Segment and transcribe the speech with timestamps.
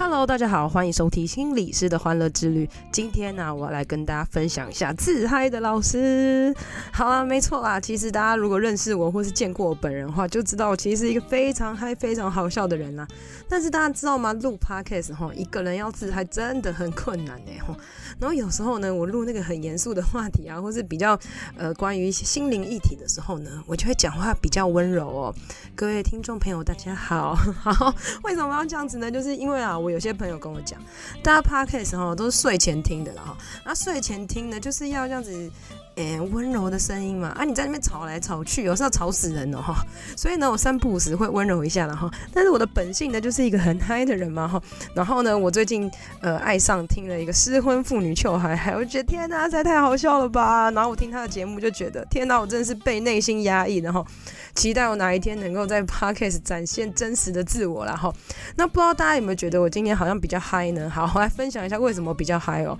[0.00, 2.70] Hello，大家好，欢迎收听心理师的欢乐之旅。
[2.92, 6.54] 今天呢、我要来跟大家分享一下自嗨的老师。
[6.92, 7.80] 好啊，没错啦。
[7.80, 13.04] 其实大家如果认识我或是见过我本人的话，就知道我其实是一个非常嗨、非常好笑的人啦。
[13.48, 14.32] 但是大家知道吗？
[14.34, 17.76] 录 Podcast 哈，一个人要自嗨真的很困难呢哈。
[18.20, 21.18] 然后有时候呢，我录那个很严肃的话题啊，或是比较
[21.56, 25.34] 呃关于一些心灵议题的时候呢，我就会讲话比较温柔哦。
[25.74, 27.34] 各位听众朋友，大家好。
[27.58, 27.92] 好，
[28.22, 29.10] 为什么要这样子呢？
[29.10, 29.87] 就是因为啊，我。
[29.90, 30.80] 有些朋友跟我讲，
[31.22, 35.50] 大家 podcast 哈都是睡前听的了哈，那睡前听呢，就是要这样子，
[35.96, 39.74] 诶、温柔的声音嘛，啊，你在那边吵来吵去，有时候吵死人了哈，
[40.16, 44.62] 所以呢，我三不五时会温柔一下了哈，但是我的本性呢，就是一个很嗨的人嘛哈，
[44.94, 54.06] 然后呢，我最近呃爱上听了一个失婚妇女糗嗨嗨，我觉得天哪，实在太好笑了吧，然后我听他的节目就觉得天哪，我真的是被内心压抑，然后。
[54.54, 58.12] 期待我哪一天能够在 Podcast 展现真实的自我啦哈。
[58.56, 60.90] 那不知道大家有没有觉得我今天好像比较嗨呢？
[60.90, 62.76] 好，我来分享一下为什么比较嗨哦。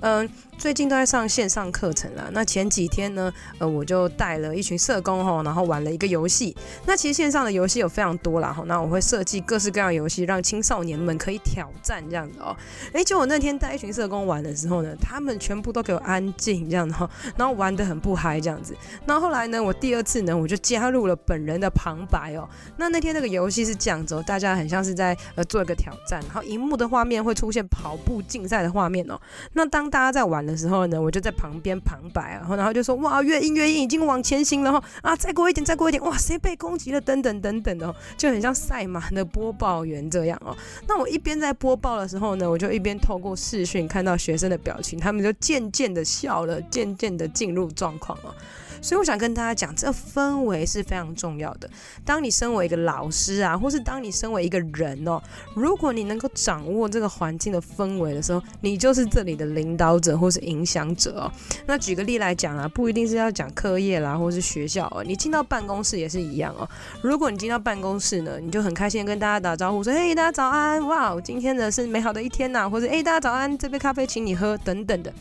[0.00, 2.28] 嗯，最近都在上线上课程啦。
[2.32, 6.54] 那前几天呢，呃，我就带了一群社工哈，然后玩了一个游戏。
[6.84, 8.62] 那其实线上的游戏有非常多啦哈。
[8.66, 12.54] 那我会设计各式各样游戏，让青少年们可以挑战这样子哦。
[12.92, 18.76] 诶，就我那天带一群社工玩的时候呢，他们全部都给我安静这样子哈，然后玩得很不嗨这样子。
[19.06, 22.46] 那后来呢，我第二次呢，我就加入了本人的旁白哦。
[22.76, 29.20] 那那天那个游戏是这样子哦，大家很像是在呃做一个挑战，然后荧幕的画面会出现跑步竞赛的画面哦。
[29.52, 37.00] 那当大家在玩的时候呢，我就在旁边旁白然后，然后就说哇，越硬越硬，已经往前行了哈啊，再过一点，再过一点，哇，谁被攻击了？
[37.00, 40.56] 等等等等的，就很像赛马的播报员这样哦。
[40.86, 48.34] 那我一边在播报的时候呢，我就一边透过视讯看到学生的表情，他们就渐渐的笑了，渐渐的进入状况哦。
[48.80, 51.70] 所以我想跟大家讲，这氛围是非常重要的。
[52.04, 55.22] 当你身为一个老师啊，或是当你身为一个人哦，
[55.54, 61.32] 如果你能掌握这个环境的氛围的时候，你就是这里的领导者或是影响者哦。
[61.66, 66.68] 那举个例来讲啊，不一定是要讲课业啦，或是学校哦，你进到办公室也是一样哦。
[67.02, 75.12] 如果你进到办公室呢，你就很开心跟大家打招呼，说：“嘿，大家早安，哇，今天呢是美好的一天呐。”或者“哎，大家早安，这杯咖啡请你喝”等等的。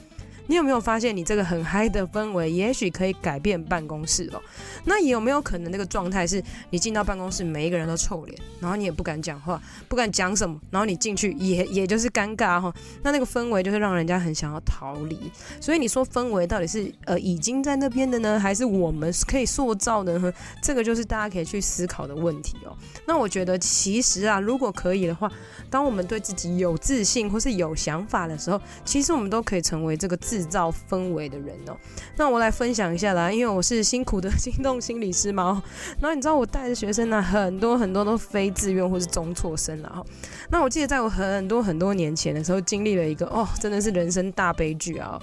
[0.52, 4.42] 你有没有发现，你这个很嗨的氛围，也许可以改变办公室哦？
[4.84, 12.74] 那有没有可能，那个状态是你进到办公室，每一个人都臭脸，然后你也不敢讲话，不敢讲什么，然后你进去也也就是尴尬哈？
[13.02, 15.32] 那那个氛围就是让人家很想要逃离。
[15.62, 20.34] 所以你说氛围到底是呃已经在那边的呢，还是我们可以塑造的呢？
[20.62, 22.76] 这个就是大家可以去思考的问题哦。
[23.08, 25.32] 那我觉得其实啊，如果可以的话，
[25.70, 30.41] 当我们对自己有自信或是有想法的时候，其实我们都可以成为这个自。
[30.42, 31.78] 制造氛围的人哦，
[32.18, 35.62] 那我来分享一下啦，因为我是辛苦的 心动心理师嘛，
[36.00, 40.04] 然后你知道我带的学生呢，很多很多都非自愿或是中辍生了哈。
[40.50, 45.22] 那我记得在我很多很多年前的时候，经历了一个哦，真的是人生大悲剧啊。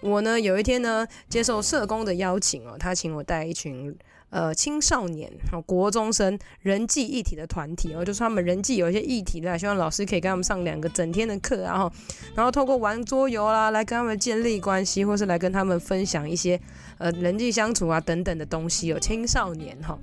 [0.00, 3.96] 我呢有一天呢，接受社工的邀请哦，他请我带一群。
[4.30, 5.32] 呃，青少年、
[5.64, 11.90] 国中生人际议题的团体哦，就是他们人际有一些议题的，希望老师可以跟他们上两个整天的课，然后，
[12.34, 16.60] 然后透过玩桌游啦，来跟他们建立关系，或是来跟他们分享一些
[16.98, 18.98] 呃人际相处啊等等的东西哦。
[18.98, 19.98] 青少年哈，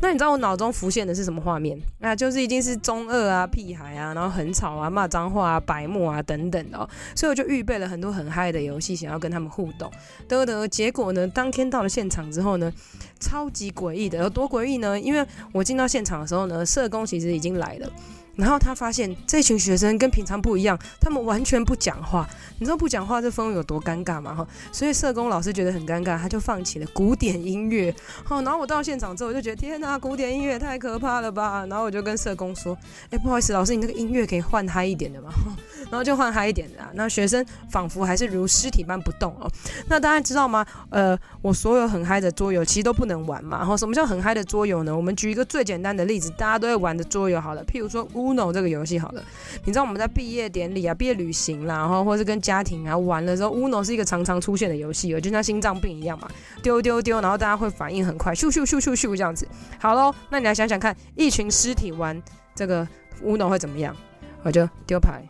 [0.00, 1.78] 那你知道我脑中浮现的是什么画面？
[1.98, 6.88] 那就是一定是中二啊、屁孩啊，然后很吵啊、骂脏话啊、白目啊等等的哦。
[7.14, 9.90] 所以我就预备了很多很嗨的游戏，想要跟他们互动。
[10.28, 12.72] 得得，结果呢，当天到了现场之后呢，
[13.18, 14.98] 超级诡异的，有多诡异呢？
[14.98, 17.90] 因为我进到现场的时候呢，社工其实已经来了。
[18.36, 22.28] 然后他发现这群学生跟平常不一样，他们完全不讲话。
[22.58, 24.34] 你知道不讲话这氛围有多尴尬吗？
[24.34, 27.94] 哈，所以社工老师觉得很尴尬，他就放起了古典音乐。
[28.24, 31.66] 好，然后我到现场之后，我就觉得天哪，古典音乐太可怕了吧！
[31.66, 32.76] 然后我就跟社工说
[33.10, 35.30] ：“哎，不好意思，老师，你那个音乐可以换嗨一点的吗？”
[35.90, 36.90] 然后就换嗨一点的啊。
[36.94, 39.50] 那学生仿佛还是如尸体般不动哦。
[39.88, 40.64] 那大家知道吗？
[40.90, 43.58] 呃，我所有很嗨的桌游其实都不能玩嘛。
[43.58, 44.96] 然后什么叫很嗨的桌游呢？
[44.96, 48.29] 我们举一个最简单的例子，大家都会玩的桌游好了，譬如说乌。
[48.30, 49.22] Uno 这个游戏好了，
[49.64, 56.28] 你知道我们在毕业典礼啊、毕业旅行啦，然后或是跟家庭啊玩的时候，Uno 是一个常常出现的游戏，就像心脏病一样嘛，
[56.62, 59.46] 丢丢丢，然后大家会反应很快，咻咻咻咻咻这样子。
[59.78, 62.20] 好喽，那你来想想看，一群尸体玩
[62.54, 62.86] 这个
[63.24, 63.96] Uno 会怎么样？
[64.42, 65.22] 我就丢牌，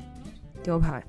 [0.63, 1.03] 丢牌，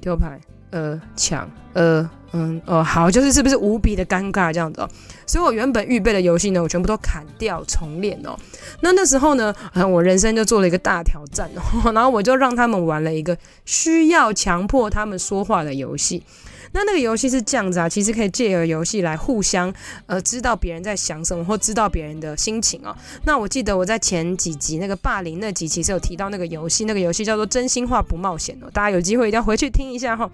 [0.00, 0.40] 丢牌，
[0.70, 4.90] 呃抢呃嗯哦好，就是是不是无比的尴尬这样子哦？
[5.26, 8.36] 所以我原本预备的游戏呢，我全部都砍掉重练哦。
[8.80, 9.54] 那那时候呢，
[9.90, 16.22] 我人生就做了一个大挑战哦， 然后我就让他们玩了一个需要强迫他们说话的游戏。
[16.72, 19.72] 那那个游戏是这样子啊，其实可以借由游戏来互相
[20.04, 22.94] 呃知道别人在想什么，或知道别人的心情哦。
[23.24, 28.68] 那我记得我在前几集那个霸凌那集，其实有提到那个游戏，那个游戏叫做真心话不冒险哦。
[28.70, 30.30] 大家有机会一定要回去听一下哈。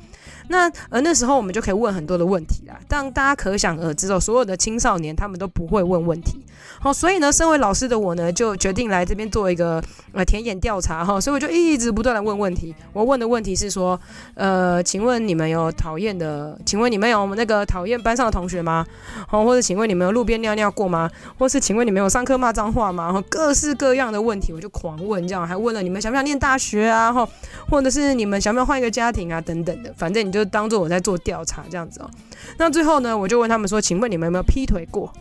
[0.48, 6.40] 那呃那时候我们就可以问问很多的问题啦，但大家可想而知哦，所有的青少年他们都不会问问题。
[6.80, 9.82] 好，所以呢，身为老师的我呢，就决定来这边做一个
[10.12, 11.20] 呃田野调查哈。
[11.20, 12.74] 所以我就一直不断的问问题。
[12.92, 13.98] 我问的问题是说，
[14.34, 16.58] 呃，请问你们有讨厌的？
[16.64, 18.84] 请问你们有那个讨厌班上的同学吗？
[19.28, 21.10] 好，或者请问你们有路边尿尿过吗？
[21.38, 23.04] 或是请问你们有上课骂脏话吗？
[23.04, 27.12] 然后各式各样的问题，我就狂问，这样还问了你们想不想念大学啊？
[27.12, 27.28] 哈，
[27.70, 29.40] 或者是你们想不想换一个家庭啊？
[29.40, 32.08] 等等的，反正你就当做我在做调查这样子哦。
[32.56, 35.12] 那最后呢，我就问他们说，请问你们有没有劈腿过？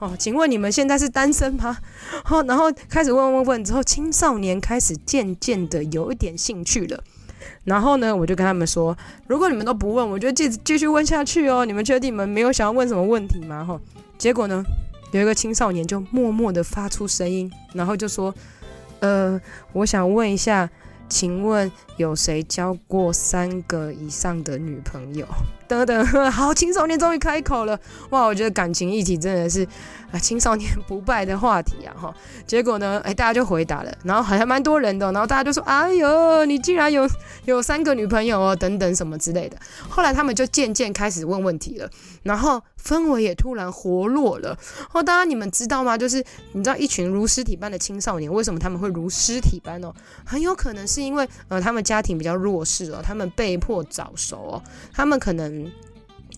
[0.00, 1.78] 哦，请问你们现在是单身吗？
[2.24, 7.04] 好，然后开始问问问之后，青少年开始渐渐的有一点兴趣了。
[7.62, 8.96] 然后呢，我就跟他们说，
[9.28, 11.64] 如果你们都不问，我就继继续问下去哦。
[11.64, 13.64] 你们确定你们没有想要问什么问题吗？
[13.64, 13.80] 哈，
[14.18, 14.64] 结果呢，
[15.12, 18.34] 有一个青少年就默默的发出声音，然后就说，
[18.98, 19.40] 呃，
[19.74, 20.68] 我想问一下，
[21.10, 25.26] 请问有谁交过三个以上的女朋友？
[25.68, 27.78] 等等， 好，青少年终于开口了，
[28.10, 29.64] 哇，我觉得感情议题真的是
[30.10, 32.14] 啊，青少年不败的话题啊，哈。
[32.46, 37.08] 结果呢，哎，大家就回答了，然后好像蛮多人的，然后大家就说，哎呦，你竟然有
[37.44, 39.56] 有三个女朋友哦，等等什么之类的。
[39.88, 41.88] 后来他们就渐渐开始问问题了，
[42.24, 44.58] 然后氛围也突然活络了。
[44.92, 45.96] 哦，大家你们知道吗？
[45.96, 49.94] 就是你知道一群如尸体般的青少年，为什么他们会如尸体般哦？
[50.24, 54.62] 很有可能是是因为呃，他们家庭比较弱势哦，他们被迫早熟哦，
[54.92, 55.70] 他们可能。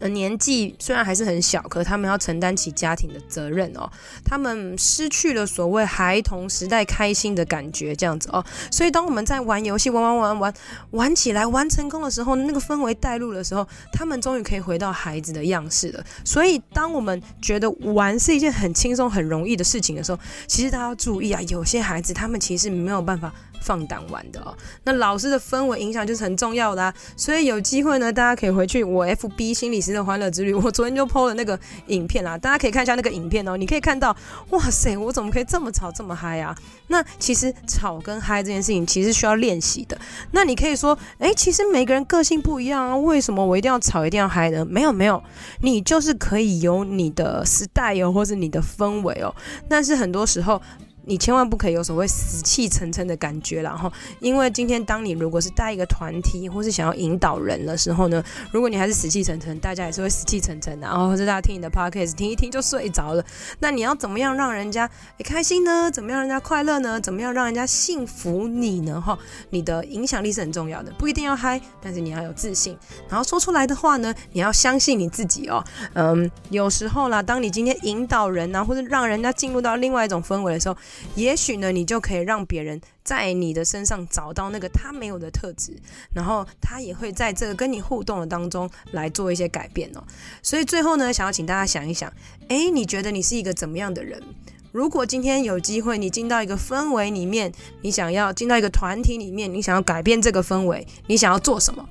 [0.09, 3.89] 年纪虽然还是很小，可他们要承担起家庭的责任哦。
[4.25, 8.45] 他们失去了所谓孩童时代开心的感觉，这样子哦。
[8.69, 10.55] 所以当我们在玩游戏，玩玩玩玩
[10.91, 16.05] 玩起来，玩成功的时候，那个氛围带入的时候，他们终于可以回到孩子的样式了。
[16.25, 20.19] 所以当我们觉得玩是一件很轻松、很容易的事情的时候，
[20.49, 23.33] 其实大家要注意啊，有些孩子他们其实没有办法。
[23.63, 24.55] 放胆玩的哦，
[24.85, 34.15] 那老师的氛围影响就是很重要的啊，所以有机会呢，大家可以回去我 FB 心理师的欢乐之旅，我昨天就 PO 了那个影片啦，大家可以看一下那个影片哦，你可以看到，
[34.51, 36.55] 哇塞，我怎么可以这么吵这么嗨啊？
[36.89, 39.97] 那其实吵跟嗨这件事情其实需要练习的。
[40.33, 44.65] 那你可以说，诶，其实每个人个性不一样啊，为什么我一定要吵一定要嗨呢？
[44.65, 45.23] 没有没有，
[45.61, 49.35] 你就是可以有你的 style 或是你的氛围哦，
[49.69, 50.61] 但是很多时候。
[51.05, 58.23] 你千万不可以有所谓死气沉沉的感觉，然后，因为今天当你如果是带一个团体，或是想要引导人的时候呢，
[58.53, 63.25] 如果你还是死气沉沉，大家也是会死气沉沉的，然后或者大家听你的 podcast 听一听就睡着了。
[63.59, 64.89] 那你要怎么样让人家
[65.25, 65.91] 开心呢？
[65.91, 67.01] 怎么样让人家快乐呢？
[67.01, 69.01] 怎么样让人家信服你呢？
[69.01, 69.19] 哈，
[69.51, 72.79] 你的影响力是很重要的，不一定要嗨，但是你要有自信，
[73.09, 75.65] 然后说出来的话呢，你要相信你自己哦。
[75.95, 80.77] 嗯，有时候啦，当你今天引导人啊，或者让人家进入到另外一种氛围的时候。
[81.15, 85.77] 也许呢，你就可以让别人在你的身上找到那个他没有的特质，
[86.15, 90.03] 然后他也会在这个跟你互动的当中来做一些改变哦。
[90.43, 92.13] 所以最后呢，想要请大家想一想，
[92.49, 94.23] 诶，你觉得你是一个怎么样的人？
[94.71, 97.53] 如果今天有机会，你进到一个氛围里面，
[97.83, 101.87] 你想要进到一个团体里面，你想要改变这个氛围，你想要做什么？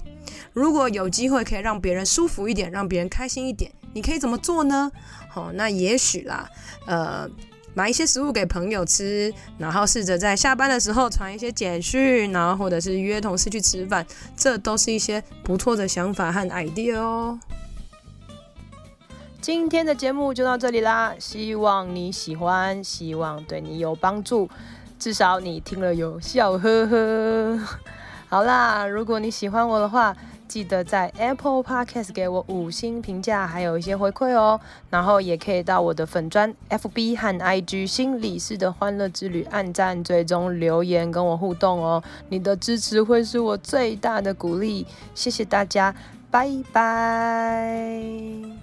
[0.53, 4.91] 如果有机会可以让别人舒服一点，让别人开心一点，你可以怎么做呢？
[5.29, 6.49] 好，那也许啦，
[6.85, 7.29] 呃。
[7.73, 17.39] 买一些食物给朋友吃，然后试着在下班的时候传一些简讯，然后或者是约同事去吃饭，这都是一些不错的想法和 idea 哦。
[19.39, 24.49] 今天的节目就到这里啦，希望你喜欢，希望对你有帮助，
[24.99, 27.59] 至少你听了有笑呵呵。
[28.27, 30.15] 好啦，如果你喜欢我的话。
[30.51, 34.59] 记得在 Apple Podcast 给我五星评价，还有一些回馈哦。
[34.89, 42.03] 然后也可以到我的粉专 FB 和 IG 心理师的欢乐之旅按赞、追踪、留言跟我互动哦。
[42.27, 45.95] 你的支持会是我最大的鼓励，谢谢大家，
[46.29, 48.60] 拜拜。